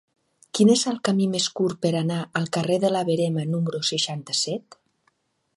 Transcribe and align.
Quin 0.59 0.71
és 0.75 0.85
el 0.91 0.95
camí 1.09 1.27
més 1.33 1.45
curt 1.59 1.81
per 1.87 1.93
anar 1.99 2.19
al 2.41 2.49
carrer 2.57 2.81
de 2.87 2.93
la 2.97 3.05
Verema 3.13 3.47
número 3.55 3.83
seixanta-set? 3.95 4.83